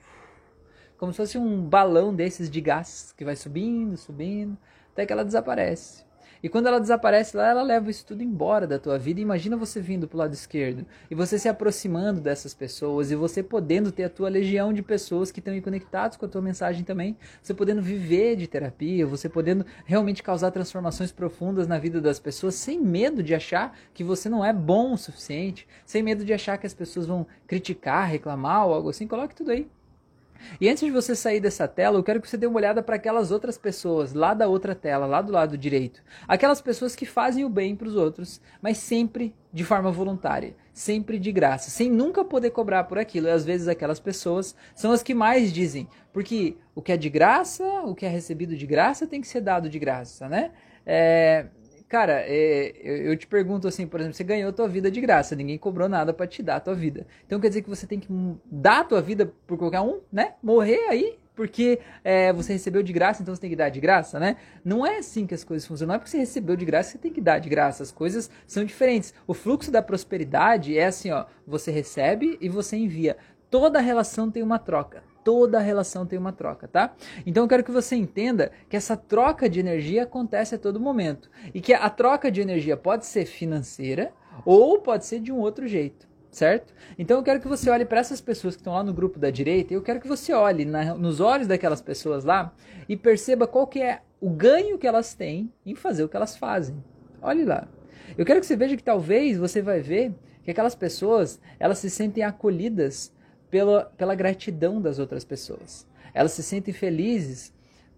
[0.98, 4.58] Como se fosse um balão desses de gás que vai subindo, subindo,
[4.92, 6.04] até que ela desaparece.
[6.44, 9.22] E quando ela desaparece lá, ela leva isso tudo embora da tua vida.
[9.22, 13.92] Imagina você vindo pro lado esquerdo e você se aproximando dessas pessoas e você podendo
[13.92, 17.16] ter a tua legião de pessoas que estão conectados com a tua mensagem também.
[17.42, 22.56] Você podendo viver de terapia, você podendo realmente causar transformações profundas na vida das pessoas
[22.56, 26.58] sem medo de achar que você não é bom o suficiente, sem medo de achar
[26.58, 29.08] que as pessoas vão criticar, reclamar ou algo assim.
[29.08, 29.70] Coloque tudo aí.
[30.60, 32.96] E antes de você sair dessa tela, eu quero que você dê uma olhada para
[32.96, 36.02] aquelas outras pessoas lá da outra tela, lá do lado direito.
[36.28, 41.20] Aquelas pessoas que fazem o bem para os outros, mas sempre de forma voluntária, sempre
[41.20, 43.28] de graça, sem nunca poder cobrar por aquilo.
[43.28, 47.10] E às vezes aquelas pessoas são as que mais dizem, porque o que é de
[47.10, 50.52] graça, o que é recebido de graça tem que ser dado de graça, né?
[50.86, 51.48] É,
[51.92, 55.58] Cara, é, eu, te pergunto assim, por exemplo, você ganhou tua vida de graça, ninguém
[55.58, 57.06] cobrou nada para te dar tua vida.
[57.28, 58.08] Então quer dizer que você tem que
[58.50, 60.36] dar a tua vida por qualquer um, né?
[60.42, 64.22] Morrer aí porque é, você recebeu de graça, então você tem que dar de graça,
[64.22, 64.38] né?
[64.64, 65.90] Não é assim que as coisas funcionam.
[65.90, 67.84] Não é porque você recebeu de graça você tem que dar de graça.
[67.84, 69.14] As coisas são diferentes.
[69.28, 71.26] O fluxo da prosperidade é assim, ó.
[71.46, 73.18] Você recebe e você envia.
[73.50, 76.94] Toda relação tem uma troca toda relação tem uma troca, tá?
[77.26, 81.30] Então eu quero que você entenda que essa troca de energia acontece a todo momento
[81.54, 84.12] e que a troca de energia pode ser financeira
[84.46, 86.74] ou pode ser de um outro jeito, certo?
[86.98, 89.30] Então eu quero que você olhe para essas pessoas que estão lá no grupo da
[89.30, 92.54] direita e eu quero que você olhe na, nos olhos daquelas pessoas lá
[92.88, 96.36] e perceba qual que é o ganho que elas têm em fazer o que elas
[96.36, 96.84] fazem.
[97.22, 97.68] Olhe lá.
[98.18, 101.90] Eu quero que você veja que talvez você vai ver que aquelas pessoas, elas se
[101.90, 103.14] sentem acolhidas
[103.52, 105.86] pela, pela gratidão das outras pessoas.
[106.14, 107.54] Elas se sentem felizes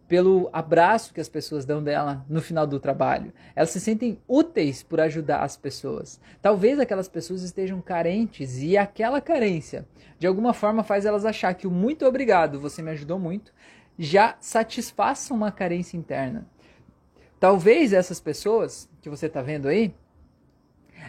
[0.07, 3.31] pelo abraço que as pessoas dão dela no final do trabalho.
[3.55, 6.19] Elas se sentem úteis por ajudar as pessoas.
[6.41, 9.87] Talvez aquelas pessoas estejam carentes e aquela carência,
[10.19, 13.53] de alguma forma, faz elas achar que o muito obrigado, você me ajudou muito,
[13.97, 16.45] já satisfaça uma carência interna.
[17.39, 19.93] Talvez essas pessoas que você está vendo aí,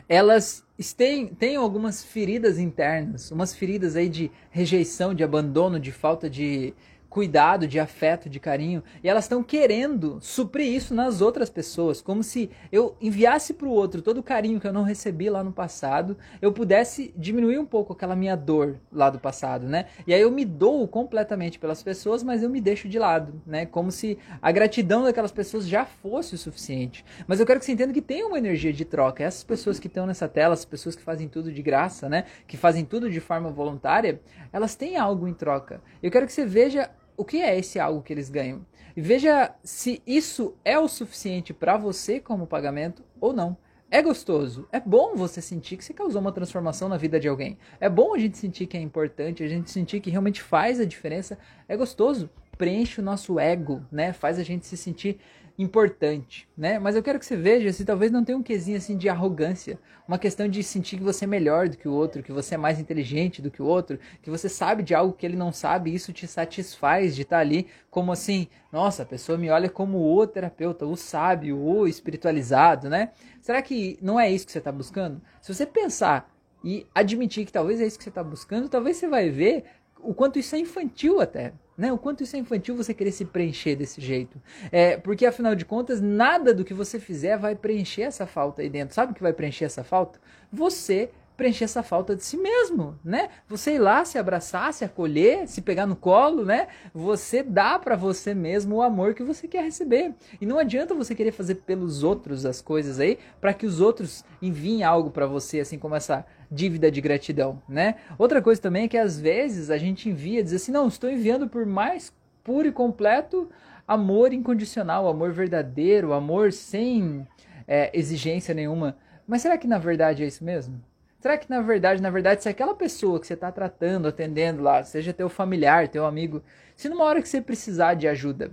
[0.09, 6.29] elas têm, têm algumas feridas internas, umas feridas aí de rejeição, de abandono, de falta
[6.29, 6.75] de,
[7.15, 12.25] cuidado, de afeto, de carinho, e elas estão querendo suprir isso nas outras pessoas, como
[12.25, 15.53] se eu enviasse para o outro todo o carinho que eu não recebi lá no
[15.53, 19.87] passado, eu pudesse diminuir um pouco aquela minha dor lá do passado, né?
[20.09, 23.65] E aí eu me dou completamente pelas pessoas, mas eu me deixo de lado, né?
[23.65, 27.05] Como se a gratidão daquelas pessoas já fosse o suficiente.
[27.29, 29.23] Mas eu quero que você entenda que tem uma energia de troca.
[29.23, 32.25] Essas pessoas que estão nessa tela, as pessoas que fazem tudo de graça, né?
[32.49, 34.21] Que fazem tudo de forma voluntária,
[34.53, 35.81] elas têm algo em troca.
[36.03, 38.65] Eu quero que você veja o que é esse algo que eles ganham.
[38.97, 43.57] E veja se isso é o suficiente para você como pagamento ou não.
[43.91, 47.57] É gostoso, é bom você sentir que você causou uma transformação na vida de alguém.
[47.79, 50.85] É bom a gente sentir que é importante, a gente sentir que realmente faz a
[50.85, 51.39] diferença.
[51.69, 52.29] É gostoso.
[52.57, 54.13] preenche o nosso ego, né?
[54.13, 55.19] Faz a gente se sentir
[55.57, 56.79] importante, né?
[56.79, 59.79] Mas eu quero que você veja se talvez não tenha um quesinho assim de arrogância,
[60.07, 62.59] uma questão de sentir que você é melhor do que o outro, que você é
[62.59, 65.91] mais inteligente do que o outro, que você sabe de algo que ele não sabe,
[65.91, 69.99] e isso te satisfaz de estar ali como assim, nossa, a pessoa me olha como
[69.99, 73.13] o terapeuta, o sábio, o espiritualizado, né?
[73.41, 75.23] Será que não é isso que você está buscando?
[75.41, 79.07] Se você pensar e admitir que talvez é isso que você está buscando, talvez você
[79.07, 79.65] vai ver
[80.01, 81.53] o quanto isso é infantil até.
[81.77, 81.93] Né?
[81.93, 84.41] O quanto isso é infantil você querer se preencher desse jeito.
[84.71, 88.71] É, porque afinal de contas, nada do que você fizer vai preencher essa falta aí
[88.71, 88.95] dentro.
[88.95, 90.21] Sabe o que vai preencher essa falta?
[90.53, 93.29] Você preencher essa falta de si mesmo, né?
[93.49, 96.69] Você ir lá se abraçar, se acolher, se pegar no colo, né?
[96.93, 100.15] Você dá para você mesmo o amor que você quer receber.
[100.41, 104.25] E não adianta você querer fazer pelos outros as coisas aí para que os outros
[104.41, 107.97] enviem algo para você, assim como essa dívida de gratidão, né?
[108.17, 111.49] Outra coisa também é que às vezes a gente envia, diz assim, não, estou enviando
[111.49, 112.13] por mais
[112.45, 113.49] puro e completo
[113.87, 117.27] amor incondicional, amor verdadeiro, amor sem
[117.67, 118.97] é, exigência nenhuma.
[119.27, 120.81] Mas será que na verdade é isso mesmo?
[121.25, 124.85] Será que na verdade, na verdade, se aquela pessoa que você está tratando, atendendo lá,
[124.85, 126.43] seja teu familiar, teu amigo,
[126.77, 128.51] se numa hora que você precisar de ajuda,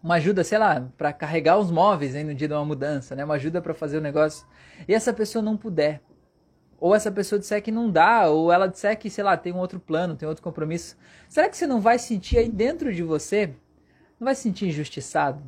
[0.00, 3.24] uma ajuda, sei lá, para carregar os móveis aí no dia de uma mudança, né?
[3.24, 4.46] Uma ajuda para fazer o negócio,
[4.86, 6.00] e essa pessoa não puder,
[6.78, 9.58] ou essa pessoa disser que não dá, ou ela disser que, sei lá, tem um
[9.58, 10.96] outro plano, tem outro compromisso,
[11.28, 13.48] será que você não vai sentir aí dentro de você,
[14.20, 15.42] não vai se sentir injustiçado?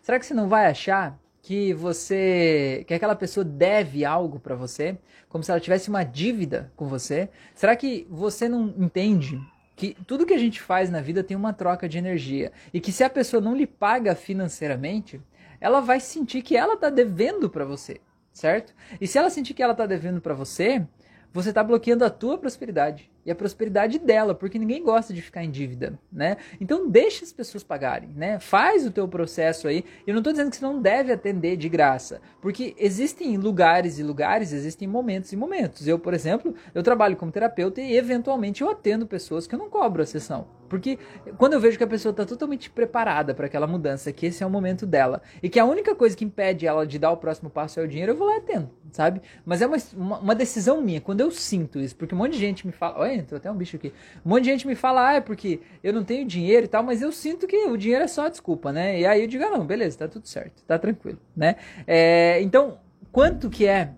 [0.00, 4.98] Será que você não vai achar que você, que aquela pessoa deve algo para você,
[5.30, 7.30] como se ela tivesse uma dívida com você?
[7.54, 9.40] Será que você não entende
[9.74, 12.92] que tudo que a gente faz na vida tem uma troca de energia e que
[12.92, 15.22] se a pessoa não lhe paga financeiramente,
[15.58, 17.98] ela vai sentir que ela está devendo para você,
[18.30, 18.74] certo?
[19.00, 20.86] E se ela sentir que ela está devendo para você,
[21.32, 25.44] você está bloqueando a tua prosperidade e a prosperidade dela, porque ninguém gosta de ficar
[25.44, 26.38] em dívida, né?
[26.60, 28.38] Então deixa as pessoas pagarem, né?
[28.40, 29.84] Faz o teu processo aí.
[30.06, 34.02] Eu não estou dizendo que você não deve atender de graça, porque existem lugares e
[34.02, 35.86] lugares, existem momentos e momentos.
[35.86, 39.68] Eu, por exemplo, eu trabalho como terapeuta e eventualmente eu atendo pessoas que eu não
[39.68, 40.57] cobro a sessão.
[40.68, 40.98] Porque
[41.36, 44.46] quando eu vejo que a pessoa está totalmente preparada para aquela mudança, que esse é
[44.46, 47.50] o momento dela, e que a única coisa que impede ela de dar o próximo
[47.50, 49.20] passo é o dinheiro, eu vou lá e atendo, sabe?
[49.44, 52.38] Mas é uma, uma, uma decisão minha, quando eu sinto isso, porque um monte de
[52.38, 53.92] gente me fala, olha, entrou até um bicho aqui.
[54.24, 56.82] Um monte de gente me fala, ah, é porque eu não tenho dinheiro e tal,
[56.82, 59.00] mas eu sinto que o dinheiro é só desculpa, né?
[59.00, 61.56] E aí eu digo, ah, não, beleza, tá tudo certo, tá tranquilo, né?
[61.86, 62.78] É, então,
[63.10, 63.92] quanto que é,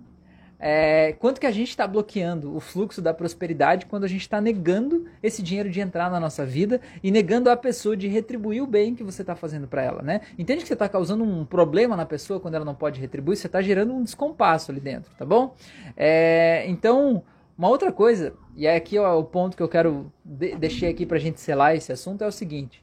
[0.60, 4.40] é quanto que a gente está bloqueando o fluxo da prosperidade quando a gente está
[4.40, 8.66] negando esse dinheiro de entrar na nossa vida e negando a pessoa de retribuir o
[8.66, 10.20] bem que você está fazendo para ela, né?
[10.38, 13.36] Entende que você está causando um problema na pessoa quando ela não pode retribuir?
[13.36, 15.54] Você está gerando um descompasso ali dentro, tá bom?
[15.96, 17.22] É, então,
[17.56, 21.06] uma outra coisa, e é aqui ó, o ponto que eu quero de deixar aqui
[21.06, 22.82] para a gente selar esse assunto, é o seguinte.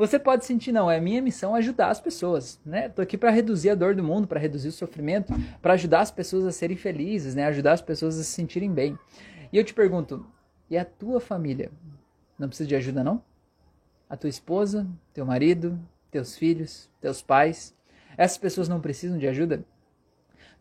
[0.00, 2.88] Você pode sentir, não, é minha missão ajudar as pessoas, né?
[2.88, 6.10] Tô aqui para reduzir a dor do mundo, para reduzir o sofrimento, para ajudar as
[6.10, 7.44] pessoas a serem felizes, né?
[7.44, 8.98] Ajudar as pessoas a se sentirem bem.
[9.52, 10.24] E eu te pergunto,
[10.70, 11.70] e a tua família?
[12.38, 13.22] Não precisa de ajuda, não?
[14.08, 15.78] A tua esposa, teu marido,
[16.10, 17.76] teus filhos, teus pais,
[18.16, 19.66] essas pessoas não precisam de ajuda?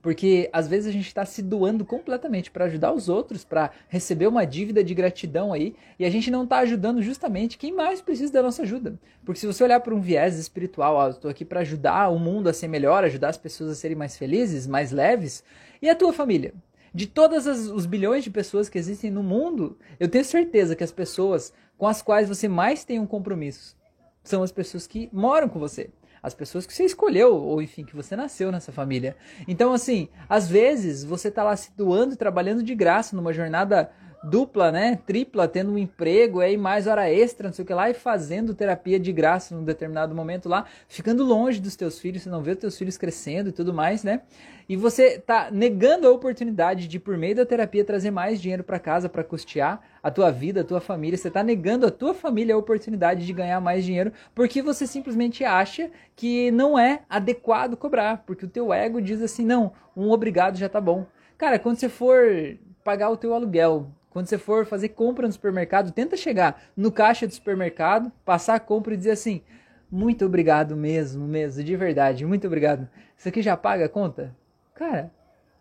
[0.02, 4.28] Porque às vezes a gente está se doando completamente para ajudar os outros, para receber
[4.28, 8.32] uma dívida de gratidão aí, e a gente não está ajudando justamente quem mais precisa
[8.32, 8.98] da nossa ajuda.
[9.26, 12.48] Porque se você olhar por um viés espiritual, ó, estou aqui para ajudar o mundo
[12.48, 15.44] a ser melhor, ajudar as pessoas a serem mais felizes, mais leves,
[15.82, 16.54] e a tua família?
[16.94, 20.92] De todas os bilhões de pessoas que existem no mundo, eu tenho certeza que as
[20.92, 23.79] pessoas com as quais você mais tem um compromisso
[24.24, 25.90] são as pessoas que moram com você
[26.22, 29.16] as pessoas que você escolheu, ou enfim, que você nasceu nessa família.
[29.48, 33.90] Então, assim, às vezes você está lá se doando e trabalhando de graça numa jornada
[34.24, 35.00] dupla, né?
[35.06, 38.54] Tripla, tendo um emprego, aí mais hora extra, não sei o que lá, e fazendo
[38.54, 42.52] terapia de graça num determinado momento lá, ficando longe dos teus filhos, você não vê
[42.52, 44.22] os teus filhos crescendo e tudo mais, né?
[44.68, 48.78] E você tá negando a oportunidade de, por meio da terapia, trazer mais dinheiro para
[48.78, 51.18] casa para custear a tua vida, a tua família.
[51.18, 55.44] Você tá negando a tua família a oportunidade de ganhar mais dinheiro porque você simplesmente
[55.44, 60.56] acha que não é adequado cobrar, porque o teu ego diz assim: não, um obrigado
[60.56, 61.08] já tá bom.
[61.36, 63.88] Cara, quando você for pagar o teu aluguel,
[64.20, 68.60] quando você for fazer compra no supermercado, tenta chegar no caixa do supermercado, passar a
[68.60, 69.42] compra e dizer assim:
[69.90, 72.86] muito obrigado mesmo, mesmo, de verdade, muito obrigado.
[73.18, 74.36] Isso aqui já paga a conta?
[74.76, 75.10] Cara,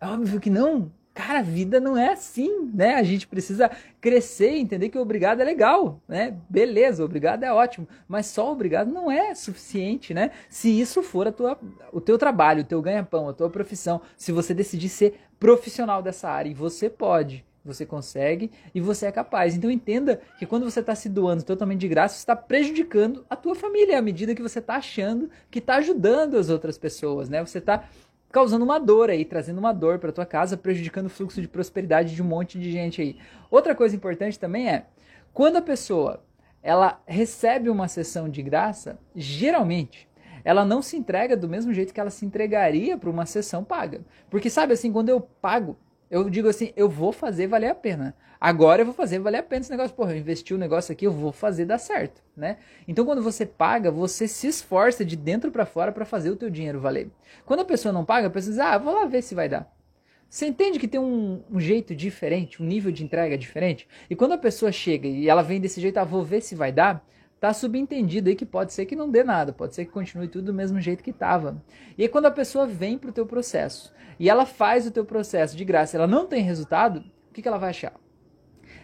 [0.01, 0.91] é óbvio que não.
[1.13, 2.95] Cara, a vida não é assim, né?
[2.95, 6.37] A gente precisa crescer e entender que o obrigado é legal, né?
[6.49, 10.31] Beleza, obrigado é ótimo, mas só obrigado não é suficiente, né?
[10.49, 11.57] Se isso for a tua,
[11.93, 16.29] o teu trabalho, o teu ganha-pão, a tua profissão, se você decidir ser profissional dessa
[16.29, 19.55] área, e você pode, você consegue e você é capaz.
[19.55, 23.35] Então entenda que quando você está se doando totalmente de graça, você está prejudicando a
[23.35, 27.43] tua família à medida que você está achando que está ajudando as outras pessoas, né?
[27.45, 27.83] Você está
[28.31, 32.15] causando uma dor aí, trazendo uma dor para tua casa, prejudicando o fluxo de prosperidade
[32.15, 33.17] de um monte de gente aí.
[33.49, 34.85] Outra coisa importante também é
[35.33, 36.23] quando a pessoa
[36.61, 40.09] ela recebe uma sessão de graça, geralmente
[40.43, 44.01] ela não se entrega do mesmo jeito que ela se entregaria para uma sessão paga.
[44.29, 45.77] Porque sabe assim, quando eu pago
[46.09, 48.15] eu digo assim, eu vou fazer valer a pena.
[48.41, 49.95] Agora eu vou fazer valer a pena esse negócio.
[49.95, 52.57] Porra, eu investi o um negócio aqui, eu vou fazer dar certo, né?
[52.87, 56.49] Então quando você paga, você se esforça de dentro para fora para fazer o teu
[56.49, 57.09] dinheiro valer.
[57.45, 59.71] Quando a pessoa não paga, a pessoa diz, ah, vou lá ver se vai dar.
[60.29, 63.87] Você entende que tem um, um, jeito diferente, um nível de entrega diferente?
[64.09, 66.71] E quando a pessoa chega e ela vem desse jeito, ah, vou ver se vai
[66.71, 67.03] dar,
[67.39, 70.45] tá subentendido aí que pode ser que não dê nada, pode ser que continue tudo
[70.45, 71.61] do mesmo jeito que estava.
[71.97, 75.55] E aí quando a pessoa vem pro teu processo e ela faz o teu processo
[75.55, 77.93] de graça, ela não tem resultado, o que, que ela vai achar?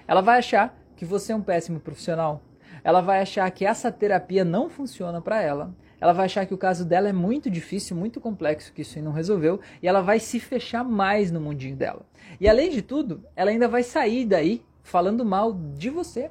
[0.08, 2.42] Ela vai achar que você é um péssimo profissional.
[2.84, 5.76] Ela vai achar que essa terapia não funciona para ela.
[6.00, 9.04] Ela vai achar que o caso dela é muito difícil, muito complexo, que isso aí
[9.04, 12.06] não resolveu, e ela vai se fechar mais no mundinho dela.
[12.40, 16.30] E além de tudo, ela ainda vai sair daí falando mal de você.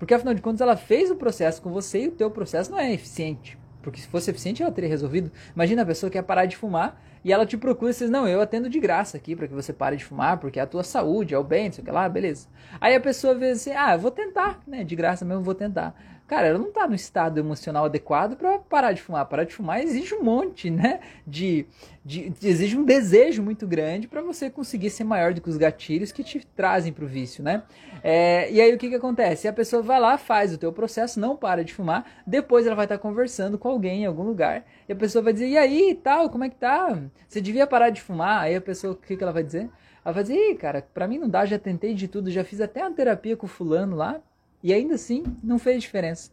[0.00, 2.78] Porque afinal de contas ela fez o processo com você e o teu processo não
[2.78, 3.58] é eficiente.
[3.82, 5.30] Porque se fosse eficiente ela teria resolvido.
[5.54, 8.26] Imagina a pessoa que quer parar de fumar e ela te procura e diz, não,
[8.26, 10.82] eu atendo de graça aqui para que você pare de fumar, porque é a tua
[10.82, 12.48] saúde, é o bem, sei lá, beleza.
[12.80, 15.94] Aí a pessoa vê assim, ah, eu vou tentar, né, de graça mesmo, vou tentar.
[16.30, 19.26] Cara, ela não está no estado emocional adequado para parar de fumar.
[19.26, 21.00] Parar de fumar exige um monte, né?
[21.26, 21.66] De,
[22.04, 25.56] de, de exige um desejo muito grande para você conseguir ser maior do que os
[25.56, 27.64] gatilhos que te trazem para o vício, né?
[28.00, 29.48] É, e aí o que, que acontece?
[29.48, 32.84] A pessoa vai lá, faz o teu processo, não para de fumar, depois ela vai
[32.84, 35.98] estar tá conversando com alguém em algum lugar, e a pessoa vai dizer, e aí,
[36.00, 36.96] tal, como é que tá?
[37.26, 38.42] Você devia parar de fumar.
[38.42, 39.68] Aí a pessoa, o que, que ela vai dizer?
[40.04, 42.60] Ela vai dizer, Ih, cara, pra mim não dá, já tentei de tudo, já fiz
[42.60, 44.20] até uma terapia com o fulano lá,
[44.62, 46.30] e ainda assim, não fez diferença.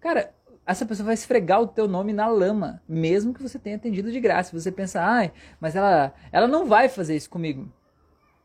[0.00, 0.32] Cara,
[0.66, 4.20] essa pessoa vai esfregar o teu nome na lama, mesmo que você tenha atendido de
[4.20, 4.58] graça.
[4.58, 7.70] Você pensa, ai, mas ela, ela não vai fazer isso comigo.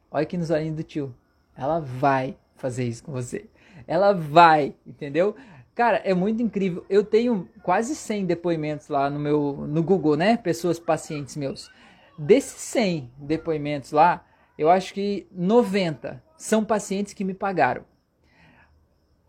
[0.09, 1.15] Olha aqui nos olhinhos do tio.
[1.55, 3.49] Ela vai fazer isso com você.
[3.87, 5.35] Ela vai, entendeu?
[5.75, 6.85] Cara, é muito incrível.
[6.89, 10.37] Eu tenho quase 100 depoimentos lá no meu no Google, né?
[10.37, 11.69] Pessoas pacientes meus.
[12.17, 14.25] Desses 100 depoimentos lá,
[14.57, 17.83] eu acho que 90 são pacientes que me pagaram.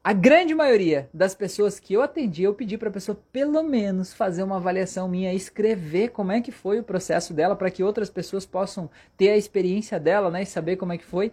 [0.06, 4.14] A grande maioria das pessoas que eu atendi, eu pedi para a pessoa pelo menos
[4.14, 8.08] fazer uma avaliação minha, escrever como é que foi o processo dela para que outras
[8.08, 11.32] pessoas possam ter a experiência dela, né, e saber como é que foi.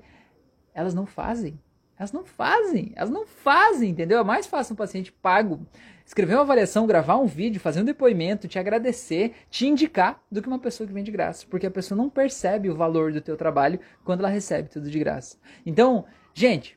[0.73, 1.59] Elas não fazem.
[1.99, 4.17] Elas não fazem, elas não fazem, entendeu?
[4.17, 5.59] É mais fácil um paciente pago
[6.03, 10.47] escrever uma avaliação, gravar um vídeo, fazer um depoimento, te agradecer, te indicar, do que
[10.47, 13.38] uma pessoa que vem de graça, porque a pessoa não percebe o valor do teu
[13.38, 15.38] trabalho quando ela recebe tudo de graça.
[15.63, 16.75] Então, gente,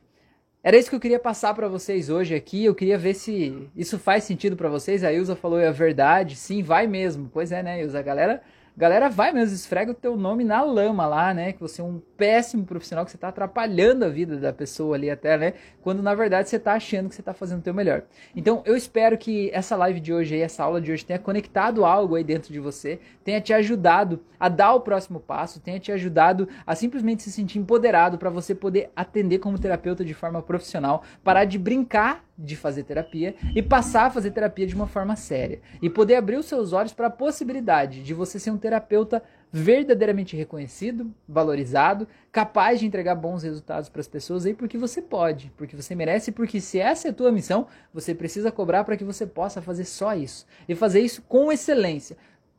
[0.67, 2.65] era isso que eu queria passar para vocês hoje aqui.
[2.65, 5.05] Eu queria ver se isso faz sentido para vocês.
[5.05, 6.35] A Ilza falou é verdade.
[6.35, 7.31] Sim, vai mesmo.
[7.33, 8.01] Pois é, né, Ilza?
[8.01, 8.43] A galera
[8.77, 11.53] galera vai mesmo, esfrega o teu nome na lama lá, né?
[11.53, 15.09] Que você é um péssimo profissional, que você tá atrapalhando a vida da pessoa ali
[15.09, 15.55] até, né?
[15.81, 18.03] Quando na verdade você tá achando que você tá fazendo o teu melhor.
[18.35, 21.85] Então eu espero que essa live de hoje aí, essa aula de hoje tenha conectado
[21.85, 25.91] algo aí dentro de você, tenha te ajudado a dar o próximo passo, tenha te
[25.91, 31.03] ajudado a simplesmente se sentir empoderado para você poder atender como terapeuta de forma profissional,
[31.25, 35.61] parar de brincar de fazer terapia e passar a fazer terapia de uma forma séria
[35.81, 40.37] e poder abrir os seus olhos para a possibilidade de você ser um terapeuta verdadeiramente
[40.37, 45.75] reconhecido, valorizado, capaz de entregar bons resultados para as pessoas aí porque você pode, porque
[45.75, 49.27] você merece, porque se essa é a tua missão, você precisa cobrar para que você
[49.27, 52.17] possa fazer só isso e fazer isso com excelência,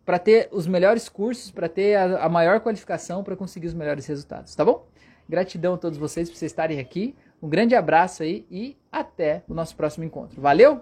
[0.07, 4.05] para ter os melhores cursos, para ter a, a maior qualificação, para conseguir os melhores
[4.05, 4.87] resultados, tá bom?
[5.27, 7.13] Gratidão a todos vocês por vocês estarem aqui.
[7.41, 10.41] Um grande abraço aí e até o nosso próximo encontro.
[10.41, 10.81] Valeu!